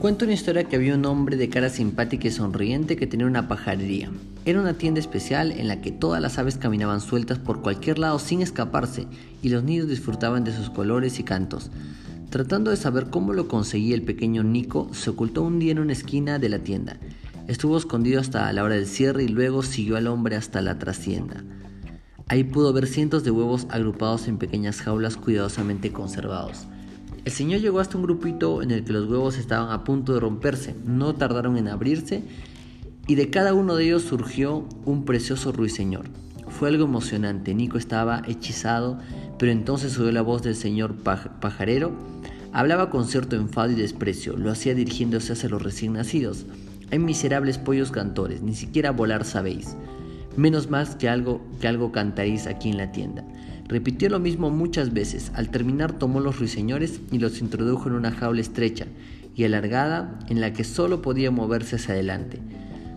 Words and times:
Cuenta 0.00 0.26
una 0.26 0.34
historia 0.34 0.62
que 0.62 0.76
había 0.76 0.94
un 0.94 1.04
hombre 1.06 1.36
de 1.36 1.48
cara 1.48 1.70
simpática 1.70 2.28
y 2.28 2.30
sonriente 2.30 2.94
que 2.94 3.08
tenía 3.08 3.26
una 3.26 3.48
pajarería. 3.48 4.12
Era 4.44 4.60
una 4.60 4.74
tienda 4.74 5.00
especial 5.00 5.50
en 5.50 5.66
la 5.66 5.80
que 5.80 5.90
todas 5.90 6.22
las 6.22 6.38
aves 6.38 6.56
caminaban 6.56 7.00
sueltas 7.00 7.40
por 7.40 7.62
cualquier 7.62 7.98
lado 7.98 8.20
sin 8.20 8.40
escaparse 8.40 9.08
y 9.42 9.48
los 9.48 9.64
niños 9.64 9.88
disfrutaban 9.88 10.44
de 10.44 10.54
sus 10.54 10.70
colores 10.70 11.18
y 11.18 11.24
cantos. 11.24 11.72
Tratando 12.30 12.70
de 12.70 12.76
saber 12.76 13.10
cómo 13.10 13.32
lo 13.32 13.48
conseguía 13.48 13.96
el 13.96 14.02
pequeño 14.02 14.44
Nico, 14.44 14.88
se 14.92 15.10
ocultó 15.10 15.42
un 15.42 15.58
día 15.58 15.72
en 15.72 15.80
una 15.80 15.94
esquina 15.94 16.38
de 16.38 16.48
la 16.48 16.60
tienda. 16.60 17.00
Estuvo 17.48 17.76
escondido 17.76 18.20
hasta 18.20 18.52
la 18.52 18.62
hora 18.62 18.76
del 18.76 18.86
cierre 18.86 19.24
y 19.24 19.28
luego 19.28 19.64
siguió 19.64 19.96
al 19.96 20.06
hombre 20.06 20.36
hasta 20.36 20.60
la 20.60 20.78
trastienda. 20.78 21.42
Ahí 22.28 22.44
pudo 22.44 22.72
ver 22.72 22.86
cientos 22.86 23.24
de 23.24 23.32
huevos 23.32 23.66
agrupados 23.68 24.28
en 24.28 24.38
pequeñas 24.38 24.80
jaulas 24.80 25.16
cuidadosamente 25.16 25.90
conservados. 25.90 26.68
El 27.28 27.34
señor 27.34 27.60
llegó 27.60 27.78
hasta 27.78 27.98
un 27.98 28.04
grupito 28.04 28.62
en 28.62 28.70
el 28.70 28.84
que 28.84 28.94
los 28.94 29.06
huevos 29.06 29.36
estaban 29.36 29.70
a 29.70 29.84
punto 29.84 30.14
de 30.14 30.20
romperse, 30.20 30.74
no 30.86 31.14
tardaron 31.14 31.58
en 31.58 31.68
abrirse 31.68 32.22
y 33.06 33.16
de 33.16 33.28
cada 33.28 33.52
uno 33.52 33.76
de 33.76 33.84
ellos 33.84 34.00
surgió 34.00 34.66
un 34.86 35.04
precioso 35.04 35.52
ruiseñor. 35.52 36.06
Fue 36.48 36.70
algo 36.70 36.84
emocionante, 36.84 37.52
Nico 37.52 37.76
estaba 37.76 38.22
hechizado, 38.26 38.98
pero 39.38 39.52
entonces 39.52 39.98
oyó 39.98 40.10
la 40.10 40.22
voz 40.22 40.42
del 40.42 40.54
señor 40.56 40.94
pajarero. 41.02 41.92
Hablaba 42.54 42.88
con 42.88 43.04
cierto 43.04 43.36
enfado 43.36 43.72
y 43.72 43.74
desprecio, 43.74 44.34
lo 44.38 44.50
hacía 44.50 44.74
dirigiéndose 44.74 45.34
hacia 45.34 45.50
los 45.50 45.60
recién 45.60 45.92
nacidos. 45.92 46.46
Hay 46.90 46.98
miserables 46.98 47.58
pollos 47.58 47.90
cantores, 47.90 48.40
ni 48.40 48.54
siquiera 48.54 48.90
volar 48.90 49.26
sabéis. 49.26 49.76
Menos 50.38 50.70
más 50.70 50.96
que 50.96 51.10
algo 51.10 51.42
que 51.60 51.68
algo 51.68 51.92
cantaréis 51.92 52.46
aquí 52.46 52.70
en 52.70 52.78
la 52.78 52.90
tienda. 52.90 53.22
Repitió 53.68 54.08
lo 54.08 54.18
mismo 54.18 54.50
muchas 54.50 54.94
veces. 54.94 55.30
Al 55.34 55.50
terminar 55.50 55.92
tomó 55.98 56.20
los 56.20 56.38
ruiseñores 56.38 57.00
y 57.12 57.18
los 57.18 57.40
introdujo 57.40 57.88
en 57.88 57.94
una 57.94 58.10
jaula 58.10 58.40
estrecha 58.40 58.86
y 59.34 59.44
alargada 59.44 60.18
en 60.28 60.40
la 60.40 60.52
que 60.52 60.64
solo 60.64 61.02
podía 61.02 61.30
moverse 61.30 61.76
hacia 61.76 61.94
adelante. 61.94 62.40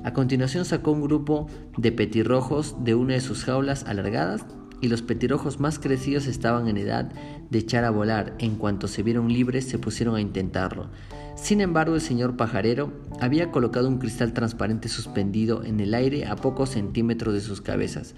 A 0.03 0.13
continuación 0.13 0.65
sacó 0.65 0.91
un 0.91 1.01
grupo 1.01 1.47
de 1.77 1.91
petirrojos 1.91 2.83
de 2.83 2.95
una 2.95 3.13
de 3.13 3.21
sus 3.21 3.43
jaulas 3.43 3.83
alargadas 3.83 4.45
y 4.81 4.89
los 4.89 5.01
petirrojos 5.01 5.59
más 5.59 5.79
crecidos 5.79 6.27
estaban 6.27 6.67
en 6.67 6.77
edad 6.77 7.11
de 7.49 7.59
echar 7.59 7.85
a 7.85 7.91
volar. 7.91 8.35
En 8.39 8.55
cuanto 8.55 8.87
se 8.87 9.03
vieron 9.03 9.31
libres 9.31 9.65
se 9.65 9.79
pusieron 9.79 10.15
a 10.15 10.21
intentarlo. 10.21 10.89
Sin 11.35 11.61
embargo, 11.61 11.95
el 11.95 12.01
señor 12.01 12.35
pajarero 12.35 12.91
había 13.19 13.51
colocado 13.51 13.87
un 13.87 13.99
cristal 13.99 14.33
transparente 14.33 14.89
suspendido 14.89 15.63
en 15.63 15.79
el 15.79 15.93
aire 15.93 16.25
a 16.25 16.35
pocos 16.35 16.71
centímetros 16.71 17.33
de 17.33 17.41
sus 17.41 17.61
cabezas 17.61 18.15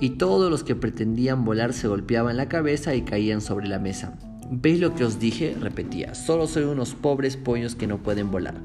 y 0.00 0.10
todos 0.10 0.50
los 0.50 0.62
que 0.62 0.74
pretendían 0.74 1.44
volar 1.44 1.72
se 1.72 1.88
golpeaban 1.88 2.36
la 2.36 2.48
cabeza 2.48 2.94
y 2.94 3.02
caían 3.02 3.40
sobre 3.40 3.68
la 3.68 3.78
mesa. 3.78 4.18
¿Veis 4.50 4.80
lo 4.80 4.94
que 4.94 5.04
os 5.04 5.18
dije? 5.18 5.56
repetía. 5.60 6.14
Solo 6.14 6.46
soy 6.46 6.64
unos 6.64 6.94
pobres 6.94 7.36
pollos 7.36 7.74
que 7.74 7.86
no 7.86 8.02
pueden 8.02 8.30
volar. 8.30 8.60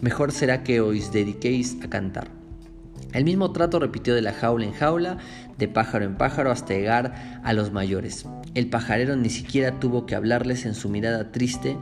Mejor 0.00 0.32
será 0.32 0.64
que 0.64 0.80
os 0.80 1.12
dediquéis 1.12 1.76
a 1.82 1.90
cantar. 1.90 2.39
El 3.12 3.24
mismo 3.24 3.52
trato 3.52 3.78
repitió 3.78 4.14
de 4.14 4.22
la 4.22 4.32
jaula 4.32 4.64
en 4.64 4.72
jaula, 4.72 5.18
de 5.58 5.68
pájaro 5.68 6.04
en 6.04 6.16
pájaro, 6.16 6.50
hasta 6.50 6.74
llegar 6.74 7.40
a 7.42 7.52
los 7.52 7.72
mayores. 7.72 8.26
El 8.54 8.68
pajarero 8.68 9.16
ni 9.16 9.30
siquiera 9.30 9.80
tuvo 9.80 10.06
que 10.06 10.14
hablarles 10.14 10.64
en 10.64 10.74
su 10.74 10.88
mirada 10.88 11.32
triste 11.32 11.76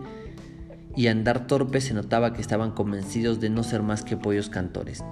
y 0.96 1.06
andar 1.06 1.46
torpe 1.46 1.80
se 1.80 1.94
notaba 1.94 2.32
que 2.32 2.40
estaban 2.40 2.72
convencidos 2.72 3.40
de 3.40 3.50
no 3.50 3.62
ser 3.62 3.82
más 3.82 4.02
que 4.02 4.16
pollos 4.16 4.48
cantores. 4.48 5.04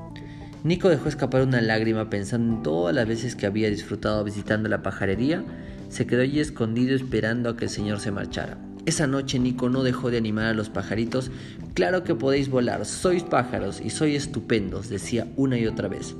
Nico 0.64 0.88
dejó 0.88 1.08
escapar 1.08 1.42
una 1.42 1.60
lágrima 1.60 2.10
pensando 2.10 2.56
en 2.56 2.62
todas 2.62 2.94
las 2.94 3.06
veces 3.06 3.36
que 3.36 3.46
había 3.46 3.70
disfrutado 3.70 4.24
visitando 4.24 4.68
la 4.68 4.82
pajarería. 4.82 5.44
Se 5.90 6.08
quedó 6.08 6.22
allí 6.22 6.40
escondido 6.40 6.96
esperando 6.96 7.50
a 7.50 7.56
que 7.56 7.66
el 7.66 7.70
señor 7.70 8.00
se 8.00 8.10
marchara. 8.10 8.58
Esa 8.86 9.08
noche 9.08 9.40
Nico 9.40 9.68
no 9.68 9.82
dejó 9.82 10.12
de 10.12 10.18
animar 10.18 10.46
a 10.46 10.54
los 10.54 10.70
pajaritos. 10.70 11.32
Claro 11.74 12.04
que 12.04 12.14
podéis 12.14 12.48
volar, 12.48 12.86
sois 12.86 13.24
pájaros 13.24 13.80
y 13.84 13.90
sois 13.90 14.14
estupendos, 14.14 14.88
decía 14.88 15.26
una 15.34 15.58
y 15.58 15.66
otra 15.66 15.88
vez. 15.88 16.14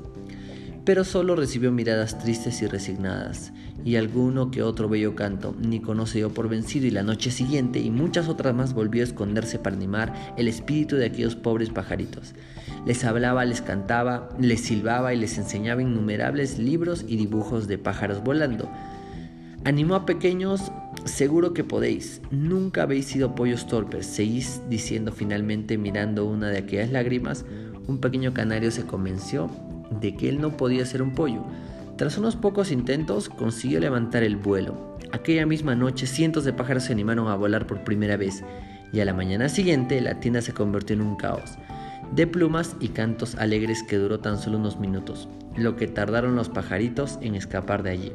Pero 0.83 1.05
solo 1.05 1.37
recibió 1.37 1.71
miradas 1.71 2.19
tristes 2.19 2.61
y 2.61 2.67
resignadas, 2.67 3.53
y 3.85 3.95
alguno 3.95 4.51
que 4.51 4.63
otro 4.63 4.89
bello 4.89 5.15
canto. 5.15 5.55
Nico 5.57 5.95
no 5.95 6.05
se 6.05 6.17
dio 6.17 6.33
por 6.33 6.49
vencido 6.49 6.85
y 6.85 6.91
la 6.91 7.03
noche 7.03 7.31
siguiente 7.31 7.79
y 7.79 7.89
muchas 7.89 8.27
otras 8.27 8.53
más 8.53 8.73
volvió 8.73 9.01
a 9.01 9.05
esconderse 9.05 9.59
para 9.59 9.77
animar 9.77 10.33
el 10.35 10.49
espíritu 10.49 10.97
de 10.97 11.05
aquellos 11.05 11.37
pobres 11.37 11.69
pajaritos. 11.69 12.33
Les 12.85 13.05
hablaba, 13.05 13.45
les 13.45 13.61
cantaba, 13.61 14.27
les 14.41 14.59
silbaba 14.59 15.13
y 15.13 15.17
les 15.17 15.37
enseñaba 15.37 15.81
innumerables 15.81 16.59
libros 16.59 17.05
y 17.07 17.15
dibujos 17.15 17.69
de 17.69 17.77
pájaros 17.77 18.23
volando. 18.23 18.69
Animó 19.63 19.95
a 19.95 20.05
pequeños, 20.05 20.71
seguro 21.07 21.53
que 21.53 21.63
podéis. 21.63 22.21
Nunca 22.31 22.83
habéis 22.83 23.05
sido 23.05 23.35
pollos 23.35 23.67
torpes. 23.67 24.05
Seguís 24.05 24.61
diciendo 24.69 25.11
finalmente, 25.11 25.77
mirando 25.77 26.25
una 26.25 26.49
de 26.49 26.59
aquellas 26.59 26.91
lágrimas, 26.91 27.45
un 27.87 27.99
pequeño 27.99 28.33
canario 28.33 28.71
se 28.71 28.85
convenció 28.85 29.49
de 30.01 30.15
que 30.15 30.29
él 30.29 30.41
no 30.41 30.57
podía 30.57 30.85
ser 30.85 31.01
un 31.01 31.13
pollo. 31.13 31.43
Tras 31.97 32.17
unos 32.17 32.35
pocos 32.35 32.71
intentos, 32.71 33.29
consiguió 33.29 33.79
levantar 33.79 34.23
el 34.23 34.35
vuelo. 34.35 34.97
Aquella 35.11 35.45
misma 35.45 35.75
noche, 35.75 36.05
cientos 36.05 36.43
de 36.43 36.53
pájaros 36.53 36.83
se 36.83 36.93
animaron 36.93 37.27
a 37.27 37.35
volar 37.35 37.65
por 37.65 37.83
primera 37.83 38.17
vez, 38.17 38.43
y 38.93 38.99
a 38.99 39.05
la 39.05 39.13
mañana 39.13 39.49
siguiente 39.49 39.99
la 40.01 40.19
tienda 40.19 40.41
se 40.41 40.53
convirtió 40.53 40.95
en 40.95 41.01
un 41.01 41.15
caos 41.15 41.57
de 42.11 42.27
plumas 42.27 42.75
y 42.79 42.89
cantos 42.89 43.35
alegres 43.35 43.83
que 43.83 43.97
duró 43.97 44.19
tan 44.19 44.37
solo 44.37 44.57
unos 44.57 44.79
minutos, 44.79 45.27
lo 45.55 45.75
que 45.75 45.87
tardaron 45.87 46.35
los 46.35 46.49
pajaritos 46.49 47.19
en 47.21 47.35
escapar 47.35 47.83
de 47.83 47.91
allí. 47.91 48.11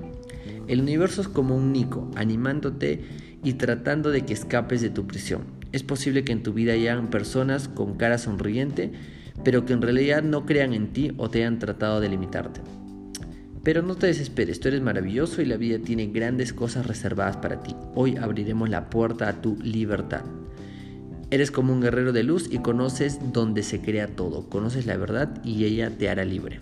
El 0.69 0.81
universo 0.81 1.23
es 1.23 1.29
como 1.29 1.57
un 1.57 1.73
Nico, 1.73 2.11
animándote 2.15 3.05
y 3.43 3.55
tratando 3.55 4.11
de 4.11 4.25
que 4.25 4.33
escapes 4.33 4.81
de 4.81 4.91
tu 4.91 5.07
prisión. 5.07 5.43
Es 5.73 5.83
posible 5.83 6.25
que 6.25 6.33
en 6.33 6.43
tu 6.43 6.53
vida 6.53 6.75
hayan 6.75 7.11
personas 7.11 7.69
con 7.69 7.97
cara 7.97 8.19
sonriente, 8.19 8.93
pero 9.45 9.65
que 9.65 9.73
en 9.73 9.83
realidad 9.83 10.23
no 10.23 10.47
crean 10.47 10.73
en 10.73 10.93
ti 10.93 11.13
o 11.17 11.31
te 11.31 11.39
hayan 11.39 11.59
tratado 11.59 12.01
de 12.01 12.09
limitarte. 12.09 12.61
Pero 13.63 13.83
no 13.83 13.95
te 13.95 14.09
desesperes, 14.09 14.61
tú 14.61 14.69
eres 14.69 14.83
maravilloso 14.83 15.41
y 15.41 15.47
la 15.47 15.57
vida 15.57 15.79
tiene 15.79 16.07
grandes 16.07 16.53
cosas 16.53 16.87
reservadas 16.87 17.37
para 17.37 17.63
ti. 17.63 17.75
Hoy 17.95 18.17
abriremos 18.17 18.69
la 18.69 18.91
puerta 18.91 19.29
a 19.29 19.41
tu 19.41 19.57
libertad. 19.63 20.23
Eres 21.31 21.51
como 21.51 21.73
un 21.73 21.81
guerrero 21.81 22.13
de 22.13 22.25
luz 22.25 22.49
y 22.53 22.59
conoces 22.59 23.19
donde 23.33 23.63
se 23.63 23.81
crea 23.81 24.09
todo, 24.09 24.49
conoces 24.49 24.85
la 24.87 24.97
verdad 24.97 25.43
y 25.45 25.65
ella 25.65 25.91
te 25.97 26.11
hará 26.11 26.25
libre. 26.25 26.61